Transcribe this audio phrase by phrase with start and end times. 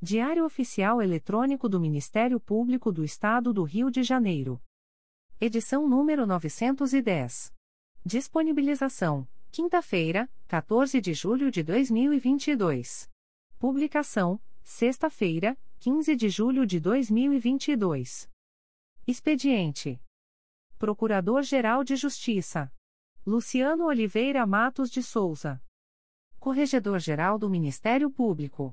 [0.00, 4.62] Diário Oficial Eletrônico do Ministério Público do Estado do Rio de Janeiro.
[5.40, 7.52] Edição número 910.
[8.06, 13.10] Disponibilização: quinta-feira, 14 de julho de 2022.
[13.58, 18.30] Publicação: sexta-feira, 15 de julho de 2022.
[19.04, 20.00] Expediente:
[20.78, 22.72] Procurador-Geral de Justiça
[23.26, 25.60] Luciano Oliveira Matos de Souza.
[26.38, 28.72] Corregedor-Geral do Ministério Público.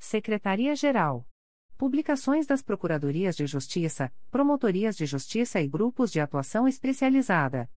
[0.00, 1.28] Secretaria-Geral.
[1.76, 7.70] Publicações das Procuradorias de Justiça, Promotorias de Justiça e Grupos de Atuação Especializada.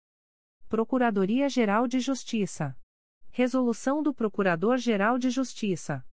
[0.69, 2.79] Procuradoria-Geral de Justiça.
[3.33, 6.07] Resolução do Procurador-Geral de Justiça.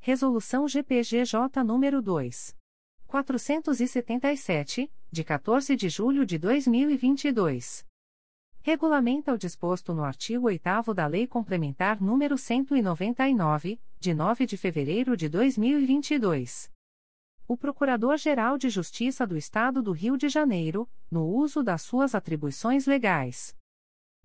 [0.00, 2.56] Resolução GPGJ nº 2.
[3.06, 7.86] 477, de 14 de julho de 2022.
[8.60, 15.16] Regulamenta o disposto no artigo 8 da Lei Complementar nº 199, de 9 de fevereiro
[15.16, 16.70] de 2022.
[17.48, 22.86] O Procurador-Geral de Justiça do Estado do Rio de Janeiro, no uso das suas atribuições
[22.86, 23.56] legais.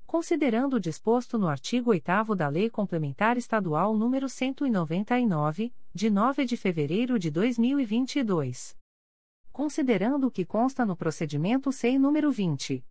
[0.06, 6.56] Considerando o disposto no artigo 8 da Lei Complementar Estadual nº 199, de 9 de
[6.56, 8.78] fevereiro de 2022.
[9.52, 12.86] Considerando o que consta no procedimento SEI número 20.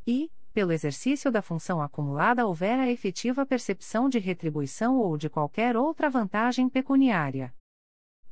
[0.06, 5.74] e, pelo exercício da função acumulada houver a efetiva percepção de retribuição ou de qualquer
[5.74, 7.54] outra vantagem pecuniária.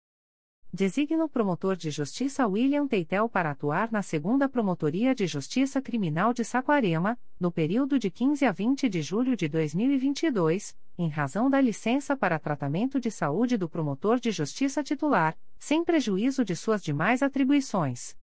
[0.71, 6.33] Designa o promotor de justiça William Teitel para atuar na segunda Promotoria de Justiça Criminal
[6.33, 11.61] de Saquarema, no período de 15 a 20 de julho de 2022, em razão da
[11.61, 17.23] licença para tratamento de saúde do promotor de justiça titular, sem prejuízo de suas demais
[17.23, 18.15] atribuições.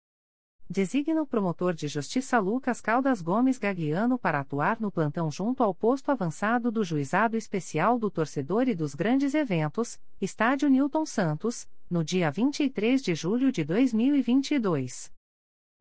[0.68, 5.74] Designa o promotor de justiça Lucas Caldas Gomes Gagliano para atuar no plantão junto ao
[5.74, 12.02] posto avançado do Juizado Especial do Torcedor e dos Grandes Eventos, Estádio Newton Santos, no
[12.02, 15.12] dia 23 de julho de 2022.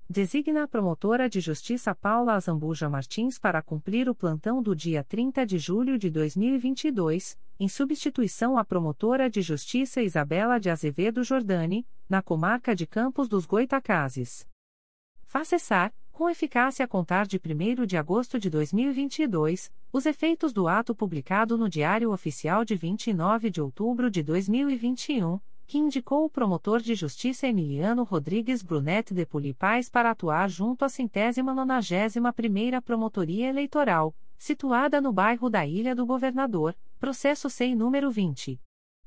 [0.10, 5.46] Designa a promotora de justiça Paula Azambuja Martins para cumprir o plantão do dia 30
[5.46, 12.22] de julho de 2022, em substituição à promotora de justiça Isabela de Azevedo Jordani, na
[12.22, 14.46] comarca de Campos dos Goitacazes.
[15.32, 20.68] Faça cessar, com eficácia a contar de 1 de agosto de 2022, os efeitos do
[20.68, 26.82] ato publicado no Diário Oficial de 29 de outubro de 2021, que indicou o promotor
[26.82, 33.48] de justiça Emiliano Rodrigues Brunet de Pulipais para atuar junto à centésima nonagésima primeira Promotoria
[33.48, 38.60] Eleitoral, situada no bairro da Ilha do Governador, processo SEI número 20.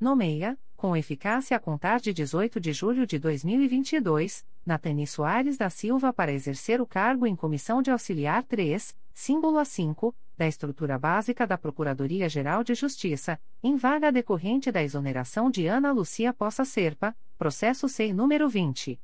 [0.00, 6.12] Nomeia, com eficácia a contar de 18 de julho de 2022, Natani Soares da Silva
[6.12, 11.56] para exercer o cargo em Comissão de Auxiliar 3, símbolo A5, da estrutura básica da
[11.56, 18.12] Procuradoria-Geral de Justiça, em vaga decorrente da exoneração de Ana Lucia Poça Serpa, processo SEI
[18.12, 18.99] número 20.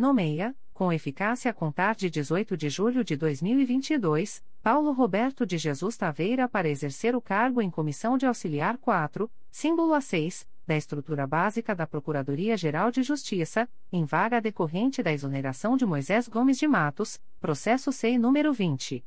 [0.00, 5.98] Nomeia, com eficácia a contar de 18 de julho de 2022, Paulo Roberto de Jesus
[5.98, 11.74] Taveira para exercer o cargo em Comissão de Auxiliar 4, símbolo A6, da estrutura básica
[11.74, 17.92] da Procuradoria-Geral de Justiça, em vaga decorrente da exoneração de Moisés Gomes de Matos, processo
[17.92, 19.04] SEI número 20.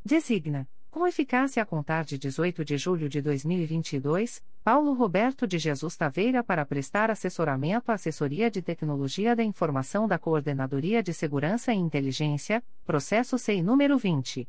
[0.03, 5.96] Designa com eficácia a contar de 18 de julho de 2022, Paulo Roberto de Jesus
[5.96, 11.77] Taveira para prestar assessoramento à Assessoria de Tecnologia da Informação da Coordenadoria de Segurança e
[11.77, 14.48] Inteligência, processo SEI número 20.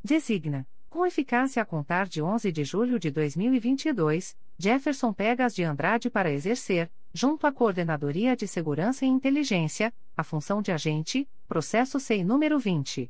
[0.03, 6.10] Designa, com eficácia a contar de 11 de julho de 2022, Jefferson Pegas de Andrade
[6.10, 12.25] para exercer, junto à Coordenadoria de Segurança e Inteligência, a função de agente, processo SEI
[12.25, 13.10] número 20.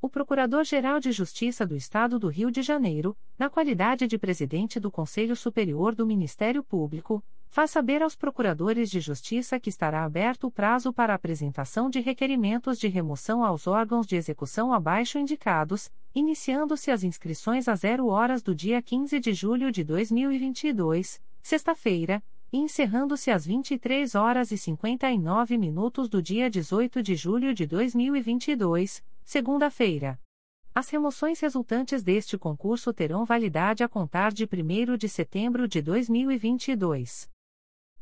[0.00, 4.90] O Procurador-Geral de Justiça do Estado do Rio de Janeiro, na qualidade de presidente do
[4.90, 10.50] Conselho Superior do Ministério Público, faz saber aos procuradores de justiça que estará aberto o
[10.50, 17.02] prazo para apresentação de requerimentos de remoção aos órgãos de execução abaixo indicados, iniciando-se as
[17.02, 22.22] inscrições às 0 horas do dia 15 de julho de 2022, sexta-feira,
[22.52, 29.02] e encerrando-se às 23 horas e 59 minutos do dia 18 de julho de 2022,
[29.26, 30.20] segunda-feira.
[30.72, 37.28] As remoções resultantes deste concurso terão validade a contar de 1 de setembro de 2022.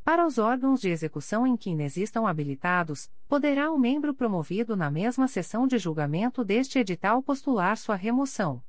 [0.03, 5.27] Para os órgãos de execução em que inexistam habilitados, poderá o membro promovido na mesma
[5.27, 8.61] sessão de julgamento deste edital postular sua remoção.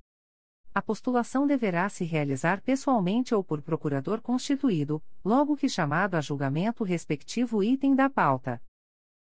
[0.75, 6.84] A postulação deverá se realizar pessoalmente ou por procurador constituído, logo que chamado a julgamento
[6.84, 8.62] o respectivo item da pauta.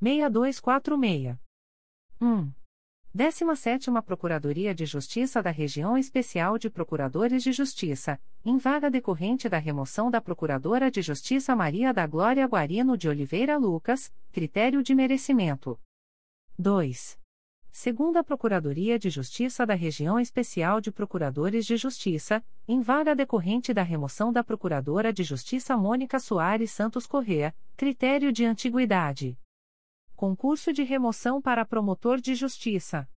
[0.00, 1.38] 6246.
[2.20, 2.52] 1.
[3.14, 9.58] 17 Procuradoria de Justiça da Região Especial de Procuradores de Justiça, em vaga decorrente da
[9.58, 15.80] remoção da Procuradora de Justiça Maria da Glória Guarino de Oliveira Lucas, critério de merecimento.
[16.58, 17.18] 2.
[17.70, 23.82] Segunda Procuradoria de Justiça da Região Especial de Procuradores de Justiça, em vaga decorrente da
[23.82, 29.38] remoção da Procuradora de Justiça Mônica Soares Santos Correa, critério de antiguidade.
[30.18, 33.08] Concurso de remoção para promotor de justiça.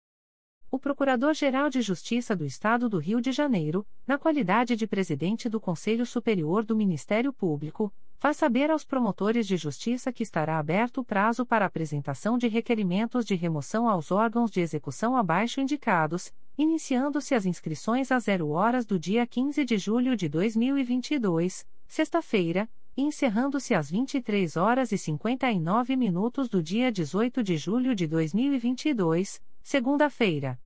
[0.69, 5.59] O Procurador-Geral de Justiça do Estado do Rio de Janeiro, na qualidade de presidente do
[5.59, 11.03] Conselho Superior do Ministério Público, faz saber aos promotores de justiça que estará aberto o
[11.03, 17.47] prazo para apresentação de requerimentos de remoção aos órgãos de execução abaixo indicados, iniciando-se as
[17.47, 24.57] inscrições às 0 horas do dia 15 de julho de 2022, sexta-feira, encerrando-se às 23
[24.57, 30.59] horas e 59 minutos do dia 18 de julho de 2022, segunda-feira.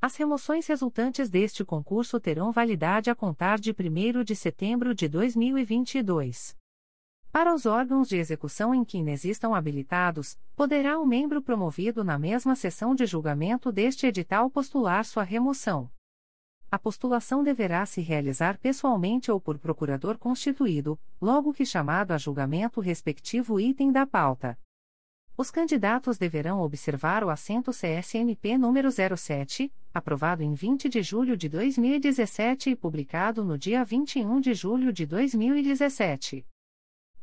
[0.00, 6.56] As remoções resultantes deste concurso terão validade a contar de 1 de setembro de 2022.
[7.32, 12.54] Para os órgãos de execução em que inexistam habilitados, poderá o membro promovido na mesma
[12.54, 15.90] sessão de julgamento deste edital postular sua remoção.
[16.70, 22.80] A postulação deverá se realizar pessoalmente ou por procurador constituído, logo que chamado a julgamento
[22.80, 24.58] o respectivo item da pauta.
[25.34, 31.48] Os candidatos deverão observar o assento CSMP número 07, aprovado em 20 de julho de
[31.48, 36.44] 2017 e publicado no dia 21 de julho de 2017.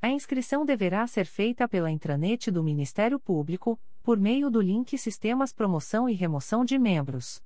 [0.01, 5.53] A inscrição deverá ser feita pela intranet do Ministério Público, por meio do link Sistemas
[5.53, 7.43] Promoção e Remoção de Membros.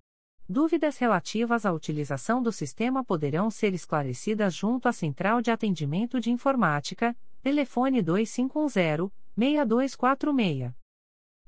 [0.51, 6.31] Dúvidas relativas à utilização do sistema poderão ser esclarecidas junto à Central de Atendimento de
[6.31, 10.73] Informática, telefone 2510-6246.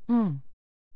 [0.07, 0.39] 1.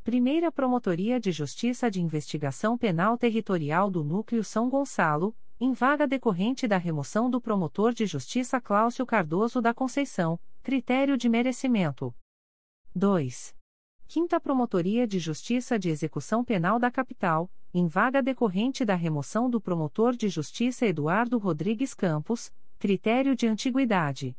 [0.04, 6.68] Primeira Promotoria de Justiça de Investigação Penal Territorial do Núcleo São Gonçalo, em vaga decorrente
[6.68, 12.13] da remoção do promotor de justiça Cláudio Cardoso da Conceição, critério de merecimento.
[12.94, 13.56] 2.
[14.08, 19.60] Quinta Promotoria de Justiça de Execução Penal da Capital, em vaga decorrente da remoção do
[19.60, 24.34] promotor de justiça Eduardo Rodrigues Campos, critério de antiguidade.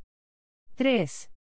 [0.75, 1.31] 3.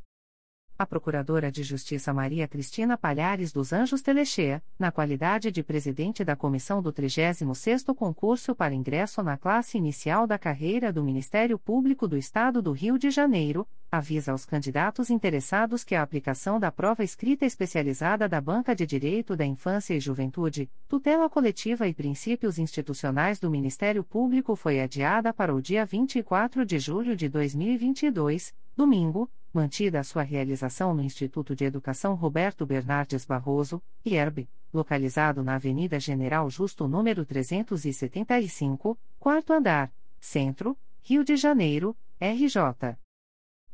[0.80, 6.38] A Procuradora de Justiça Maria Cristina Palhares dos Anjos Telechea, na qualidade de presidente da
[6.38, 12.15] comissão do 36º concurso para ingresso na classe inicial da carreira do Ministério Público do
[12.15, 17.46] Estado do Rio de Janeiro, avisa aos candidatos interessados que a aplicação da prova escrita
[17.46, 23.52] especializada da Banca de Direito da Infância e Juventude, Tutela Coletiva e Princípios Institucionais do
[23.52, 30.03] Ministério Público foi adiada para o dia 24 de julho de 2022, domingo mantida a
[30.03, 36.88] sua realização no Instituto de Educação Roberto Bernardes Barroso, IERB, localizado na Avenida General Justo
[36.88, 42.97] número 375, quarto andar, Centro, Rio de Janeiro, RJ.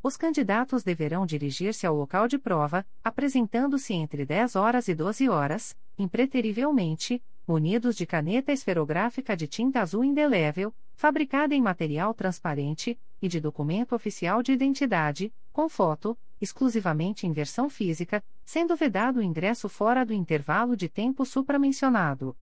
[0.02, 5.76] Os candidatos deverão dirigir-se ao local de prova, apresentando-se entre 10 horas e 12 horas,
[5.98, 13.40] impreterivelmente, munidos de caneta esferográfica de tinta azul indelével, fabricada em material transparente, e de
[13.40, 20.06] documento oficial de identidade, com foto, exclusivamente em versão física, sendo vedado o ingresso fora
[20.06, 22.36] do intervalo de tempo supramencionado.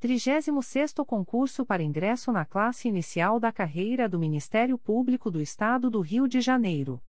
[0.00, 6.00] 36º Concurso para ingresso na classe inicial da carreira do Ministério Público do Estado do
[6.00, 7.00] Rio de Janeiro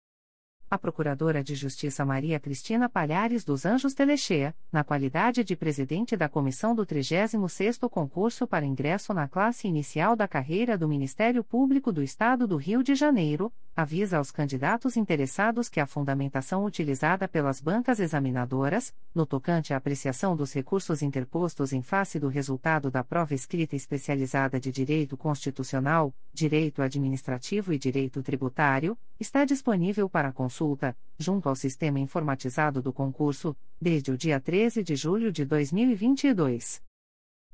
[0.73, 6.31] a Procuradora de Justiça Maria Cristina Palhares dos Anjos Telechea, na qualidade de presidente da
[6.31, 12.03] comissão do 36º concurso para ingresso na classe inicial da carreira do Ministério Público do
[12.03, 18.01] Estado do Rio de Janeiro, avisa aos candidatos interessados que a fundamentação utilizada pelas bancas
[18.01, 23.77] examinadoras, no tocante à apreciação dos recursos interpostos em face do resultado da prova escrita
[23.77, 31.49] especializada de Direito Constitucional, Direito Administrativo e Direito Tributário, está disponível para consulta consulta, junto
[31.49, 36.81] ao sistema informatizado do concurso, desde o dia 13 de julho de 2022.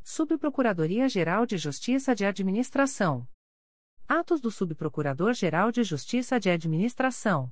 [0.07, 3.27] Subprocuradoria-Geral de Justiça de Administração.
[4.07, 7.51] Atos do Subprocurador-Geral de Justiça de Administração.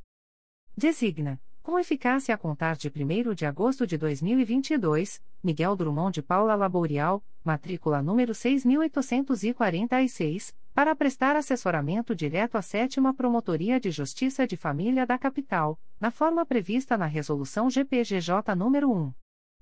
[0.77, 6.55] Designa com eficácia a contar de 1 de agosto de 2022, Miguel Drummond de Paula
[6.55, 15.05] Laborial, matrícula número 6846, para prestar assessoramento direto à 7 Promotoria de Justiça de Família
[15.05, 19.13] da Capital, na forma prevista na Resolução GPGJ nº 1.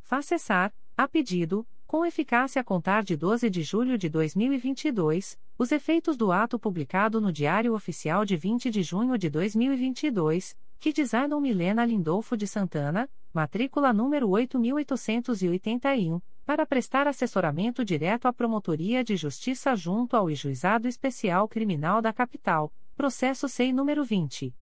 [0.00, 5.70] Faça cessar, a pedido, com eficácia a contar de 12 de julho de 2022, os
[5.72, 11.40] efeitos do ato publicado no Diário Oficial de 20 de junho de 2022, que designam
[11.40, 19.76] Milena Lindolfo de Santana, matrícula número 8881, para prestar assessoramento direto à Promotoria de Justiça
[19.76, 24.56] junto ao Juizado Especial Criminal da Capital, processo SEI número 20.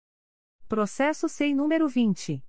[0.68, 2.44] Processo SEI número 20.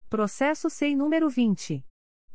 [0.10, 1.84] Processo SEI número 20.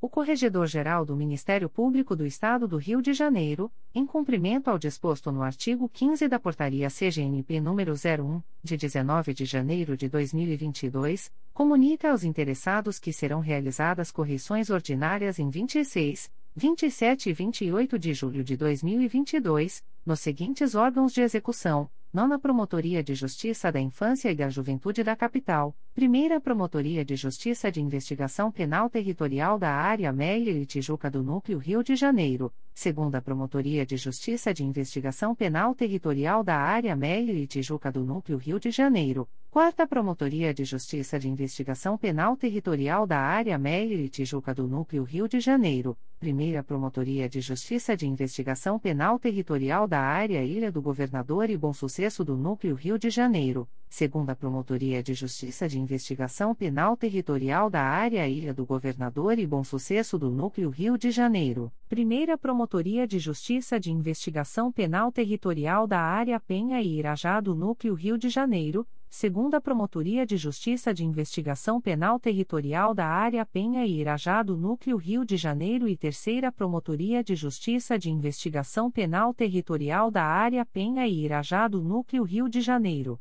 [0.00, 5.32] O Corregedor-Geral do Ministério Público do Estado do Rio de Janeiro, em cumprimento ao disposto
[5.32, 12.12] no artigo 15 da Portaria CGNP nº 01, de 19 de janeiro de 2022, comunica
[12.12, 18.58] aos interessados que serão realizadas correições ordinárias em 26, 27 e 28 de julho de
[18.58, 25.02] 2022, nos seguintes órgãos de execução: Nona Promotoria de Justiça da Infância e da Juventude
[25.02, 31.10] da Capital, Primeira Promotoria de Justiça de Investigação Penal Territorial da Área Meia e Tijuca
[31.10, 36.94] do Núcleo Rio de Janeiro, Segunda Promotoria de Justiça de Investigação Penal Territorial da Área
[36.94, 42.38] Meia e Tijuca do Núcleo Rio de Janeiro, Quarta Promotoria de Justiça de Investigação Penal
[42.38, 47.94] Territorial da Área Meia e Tijuca do Núcleo Rio de Janeiro, Primeira Promotoria de Justiça
[47.94, 52.98] de Investigação Penal Territorial da Área Ilha do Governador e Bom Sucesso do Núcleo Rio
[52.98, 59.38] de Janeiro, Segunda Promotoria de Justiça de Investigação Penal Territorial da Área Ilha do Governador
[59.38, 65.12] e Bom Sucesso do Núcleo Rio de Janeiro, Primeira Promotoria de Justiça de Investigação Penal
[65.12, 70.94] Territorial da Área Penha e Irajá do Núcleo Rio de Janeiro, Segunda Promotoria de Justiça
[70.94, 75.98] de Investigação Penal Territorial da Área Penha e Irajá do Núcleo Rio de Janeiro e
[75.98, 82.22] Terceira Promotoria de Justiça de Investigação Penal Territorial da Área Penha e Irajá do Núcleo
[82.22, 83.20] Rio de Janeiro.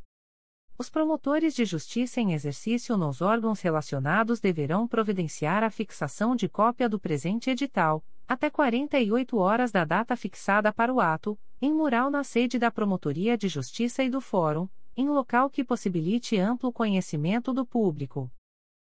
[0.77, 6.87] Os promotores de justiça em exercício nos órgãos relacionados deverão providenciar a fixação de cópia
[6.87, 12.23] do presente edital, até 48 horas da data fixada para o ato, em mural na
[12.23, 17.65] sede da Promotoria de Justiça e do Fórum, em local que possibilite amplo conhecimento do
[17.65, 18.31] público.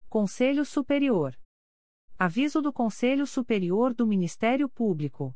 [0.10, 1.38] Conselho Superior.
[2.18, 5.36] Aviso do Conselho Superior do Ministério Público.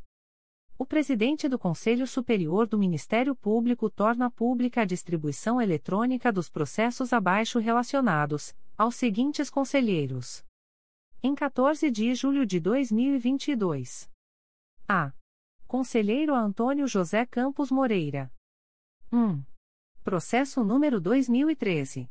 [0.77, 7.13] O presidente do Conselho Superior do Ministério Público torna pública a distribuição eletrônica dos processos
[7.13, 10.45] abaixo relacionados, aos seguintes conselheiros.
[11.23, 14.11] Em 14 de julho de 2022.
[14.87, 15.13] A.
[15.65, 18.31] Conselheiro Antônio José Campos Moreira.
[19.11, 19.41] 1.
[20.05, 22.07] Processo número 2013.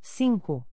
[0.00, 0.66] 5.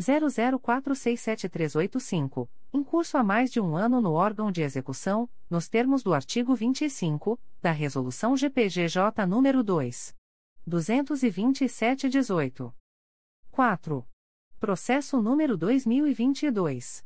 [0.00, 6.14] 00467385, em curso há mais de um ano no órgão de execução, nos termos do
[6.14, 10.16] artigo 25, da Resolução GPGJ nº 2.
[10.66, 12.72] 227-18.
[13.50, 14.08] 4.
[14.58, 17.04] Processo número 2022.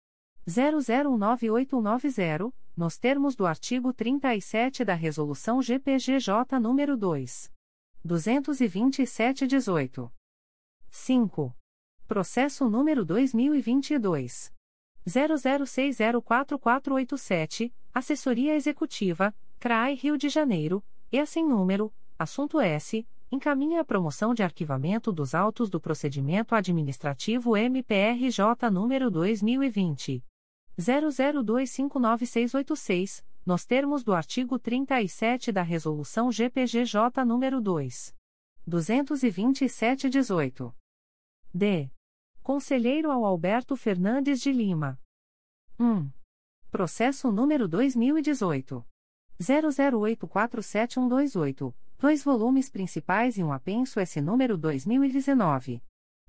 [0.47, 7.51] 009890, nos termos do artigo 37 da Resolução GPGJ nº 2.
[8.05, 10.11] 227-18.
[10.89, 11.55] 5.
[12.07, 14.53] Processo número 2022.
[15.07, 24.33] 00604487, Assessoria Executiva, CRAI Rio de Janeiro, e assim número, assunto S, encaminha a promoção
[24.33, 30.21] de arquivamento dos autos do procedimento administrativo MPRJ número 2020.
[30.81, 38.15] 00259686, nos termos do artigo 37 da Resolução GPGJ nº 2.
[38.67, 40.73] 227-18.
[41.53, 41.91] D.
[42.41, 44.99] Conselheiro ao Alberto Fernandes de Lima.
[45.79, 46.09] 1.
[46.69, 48.83] Processo número 2018.
[49.41, 55.83] 00847128, dois volumes principais e um apenso S número 2019.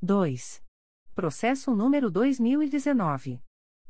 [0.00, 0.62] 2.
[1.14, 3.42] Processo número 2019.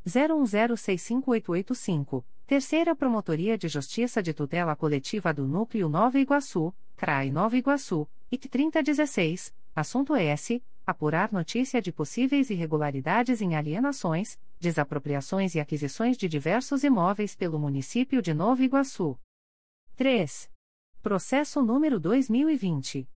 [0.04, 8.06] 01065885 Terceira Promotoria de Justiça de Tutela Coletiva do Núcleo Nova Iguaçu, CRAI Nova Iguaçu,
[8.30, 10.62] IC 3016, assunto S.
[10.86, 18.20] Apurar notícia de possíveis irregularidades em alienações, desapropriações e aquisições de diversos imóveis pelo município
[18.20, 19.18] de Nova Iguaçu.
[19.96, 20.50] 3.
[21.00, 23.08] Processo número 2020.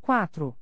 [0.00, 0.56] 4.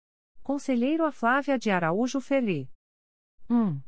[0.44, 2.70] Conselheiro a Flávia de Araújo Ferri.
[3.48, 3.80] 1.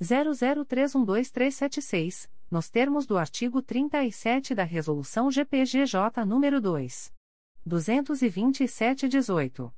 [0.00, 7.12] 00312376, nos termos do artigo 37 da Resolução GPGJ número 2
[7.66, 9.72] 227/18.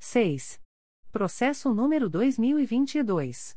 [0.00, 0.60] 6.
[1.12, 3.56] Processo número 2022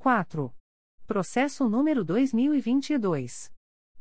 [0.00, 0.52] 4.
[1.06, 3.52] Processo número 2022.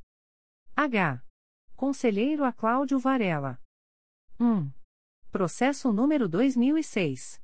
[0.76, 1.22] H.
[1.76, 3.60] Conselheiro a Cláudio Varela.
[4.40, 4.79] 1.
[5.32, 7.40] Processo número 2006.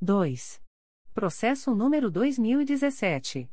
[0.00, 0.60] 2.
[1.20, 3.50] Processo número 2017.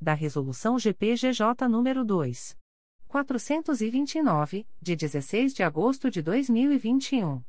[0.00, 2.56] da Resolução GPGJ nº 2.
[3.08, 7.40] 429, de 16 de agosto de 2021.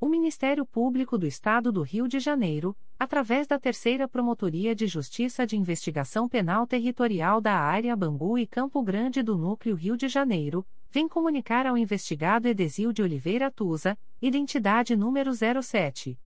[0.00, 5.46] O Ministério Público do Estado do Rio de Janeiro, através da Terceira Promotoria de Justiça
[5.46, 10.66] de Investigação Penal Territorial da Área Bangu e Campo Grande do Núcleo Rio de Janeiro,
[10.90, 16.18] vem comunicar ao investigado Edesil de Oliveira Tusa, identidade número 07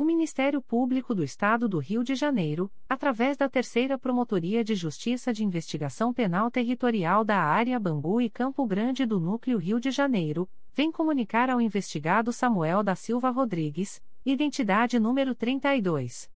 [0.00, 5.30] O Ministério Público do Estado do Rio de Janeiro, através da Terceira Promotoria de Justiça
[5.30, 10.48] de Investigação Penal Territorial da Área Bangu e Campo Grande do Núcleo Rio de Janeiro,
[10.72, 16.30] vem comunicar ao investigado Samuel da Silva Rodrigues, identidade número 32.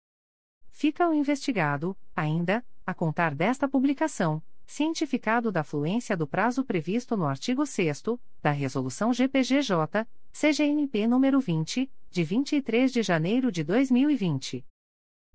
[0.71, 7.25] Fica o investigado, ainda, a contar desta publicação, cientificado da fluência do prazo previsto no
[7.25, 8.03] artigo 6
[8.43, 14.65] da Resolução GPGJ, CGNP nº 20, de 23 de janeiro de 2020.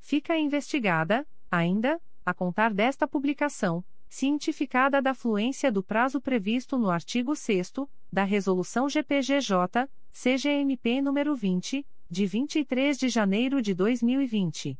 [0.00, 7.34] Fica investigada, ainda, a contar desta publicação, cientificada da fluência do prazo previsto no artigo
[7.34, 7.72] 6
[8.12, 14.78] da Resolução GPGJ, CGMP nº 20, de 23 de janeiro de 2020.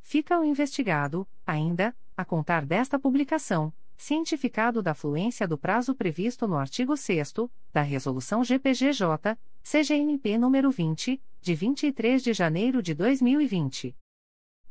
[0.01, 6.57] Fica o investigado, ainda, a contar desta publicação cientificado da fluência do prazo previsto no
[6.57, 7.33] artigo 6
[7.71, 13.95] da Resolução GPGJ, CGNP nº 20, de 23 de janeiro de 2020.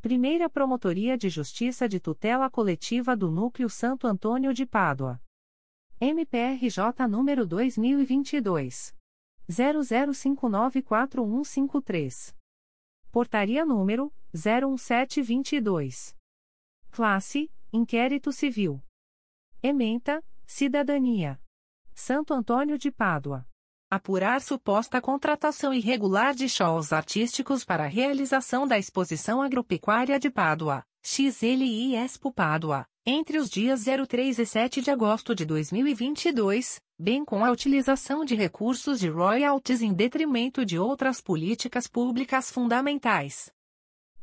[0.00, 5.20] Primeira Promotoria de Justiça de Tutela Coletiva do Núcleo Santo Antônio de Pádua.
[6.00, 8.94] MPRJ número 2022
[9.50, 12.43] 00594153.
[13.14, 16.16] Portaria número 01722.
[16.90, 18.82] Classe: Inquérito Civil.
[19.62, 21.40] Ementa: Cidadania.
[21.94, 23.46] Santo Antônio de Pádua.
[23.94, 30.82] Apurar suposta contratação irregular de shows artísticos para a realização da Exposição Agropecuária de Pádua,
[31.00, 37.44] XLI Expo Pádua, entre os dias 03 e 7 de agosto de 2022, bem com
[37.44, 43.52] a utilização de recursos de royalties em detrimento de outras políticas públicas fundamentais.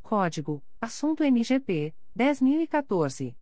[0.02, 3.34] Código: Assunto MGP 10014.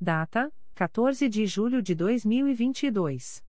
[0.00, 3.47] Data: 14 de julho de 2022.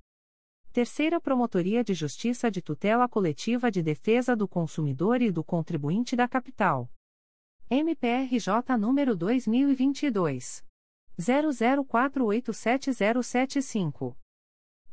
[0.73, 6.27] Terceira Promotoria de Justiça de Tutela Coletiva de Defesa do Consumidor e do Contribuinte da
[6.27, 6.91] Capital.
[7.69, 10.61] MPRJ número 2022.
[11.17, 14.13] 00487075.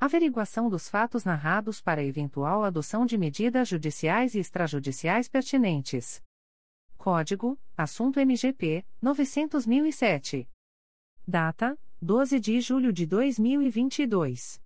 [0.00, 6.22] Averiguação dos fatos narrados para eventual adoção de medidas judiciais e extrajudiciais pertinentes.
[7.02, 10.46] Código: Assunto MGP 900.007.
[11.26, 14.62] Data: 12 de julho de 2022.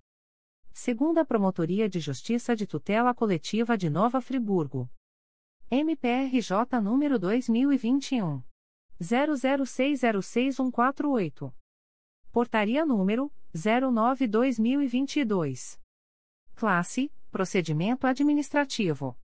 [0.74, 4.90] Segunda Promotoria de Justiça de Tutela Coletiva de Nova Friburgo.
[5.72, 8.49] MPRJ número 2021
[9.02, 11.54] 00606148.
[12.32, 15.80] Portaria número 09-2022.
[16.56, 19.18] Classe: Procedimento Administrativo.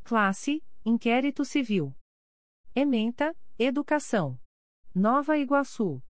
[0.03, 1.95] Classe: Inquérito Civil.
[2.73, 4.39] Ementa: Educação.
[4.95, 6.01] Nova Iguaçu.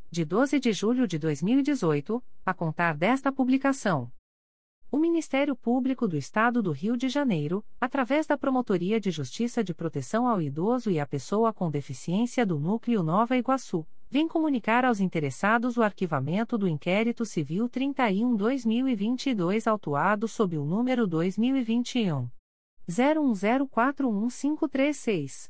[0.11, 4.11] de 12 de julho de 2018, a contar desta publicação.
[4.91, 9.73] O Ministério Público do Estado do Rio de Janeiro, através da Promotoria de Justiça de
[9.73, 14.99] Proteção ao Idoso e à Pessoa com Deficiência do Núcleo Nova Iguaçu, vem comunicar aos
[14.99, 22.29] interessados o arquivamento do inquérito civil 31-2022 autuado sob o número 2021
[22.85, 25.49] 01041536.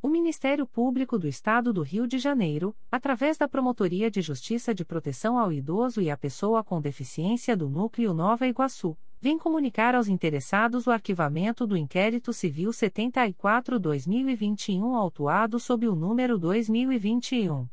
[0.00, 4.84] O Ministério Público do Estado do Rio de Janeiro, através da Promotoria de Justiça de
[4.84, 10.06] Proteção ao Idoso e à Pessoa com Deficiência do Núcleo Nova Iguaçu, vem comunicar aos
[10.06, 17.66] interessados o arquivamento do inquérito civil 74-2021 autuado sob o número 2021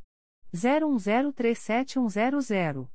[0.51, 2.94] 01037100.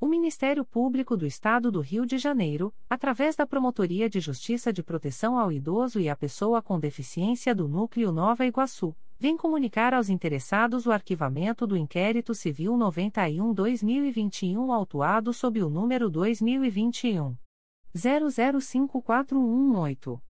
[0.00, 4.82] O Ministério Público do Estado do Rio de Janeiro, através da Promotoria de Justiça de
[4.82, 10.08] Proteção ao Idoso e à Pessoa com Deficiência do Núcleo Nova Iguaçu, vem comunicar aos
[10.08, 17.36] interessados o arquivamento do inquérito civil 91-2021 autuado sob o número 2021
[17.94, 20.29] 005418.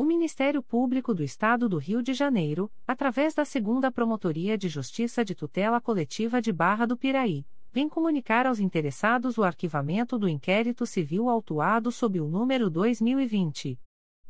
[0.00, 5.22] O Ministério Público do Estado do Rio de Janeiro, através da Segunda Promotoria de Justiça
[5.22, 10.86] de Tutela Coletiva de Barra do Piraí, vem comunicar aos interessados o arquivamento do inquérito
[10.86, 13.78] civil autuado sob o número 2020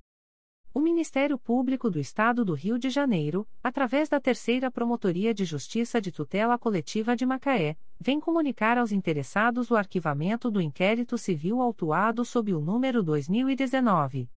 [0.73, 5.99] O Ministério Público do Estado do Rio de Janeiro, através da Terceira Promotoria de Justiça
[5.99, 12.23] de Tutela Coletiva de Macaé, vem comunicar aos interessados o arquivamento do inquérito civil autuado
[12.23, 14.29] sob o número 2019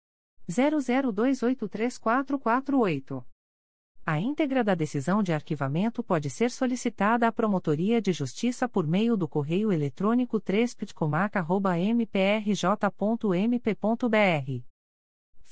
[0.49, 3.23] 00283448.
[4.05, 9.15] A íntegra da decisão de arquivamento pode ser solicitada à Promotoria de Justiça por meio
[9.15, 10.75] do correio eletrônico 3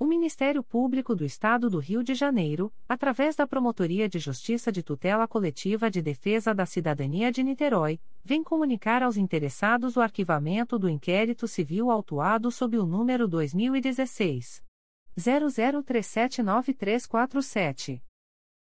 [0.00, 4.80] O Ministério Público do Estado do Rio de Janeiro, através da Promotoria de Justiça de
[4.80, 10.88] Tutela Coletiva de Defesa da Cidadania de Niterói, vem comunicar aos interessados o arquivamento do
[10.88, 14.62] inquérito civil autuado sob o número 2016
[15.18, 18.00] 00379347.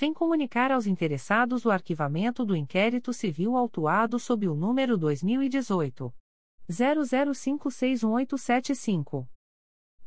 [0.00, 6.10] vem comunicar aos interessados o arquivamento do inquérito civil autuado sob o número 2018
[6.70, 9.28] 00561875.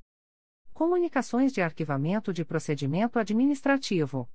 [0.73, 4.27] Comunicações de Arquivamento de Procedimento Administrativo.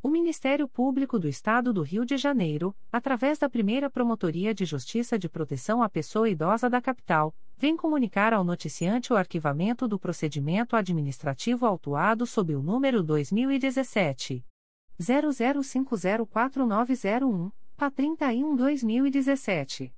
[0.00, 5.18] O Ministério Público do Estado do Rio de Janeiro, através da primeira Promotoria de Justiça
[5.18, 10.76] de Proteção à Pessoa Idosa da Capital, vem comunicar ao noticiante o arquivamento do procedimento
[10.76, 14.44] administrativo autuado sob o número 2017.
[15.00, 19.97] 00504901, PA 31-2017.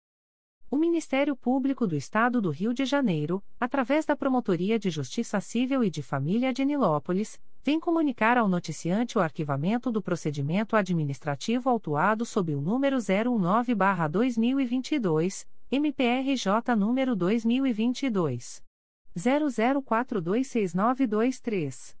[0.73, 5.83] O Ministério Público do Estado do Rio de Janeiro, através da Promotoria de Justiça Civil
[5.83, 12.25] e de Família de Nilópolis, vem comunicar ao noticiante o arquivamento do procedimento administrativo autuado
[12.25, 18.63] sob o número 019-2022, MPRJ número 2022
[19.13, 22.00] 00426923.